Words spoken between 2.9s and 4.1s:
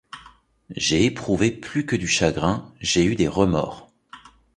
eu des remords.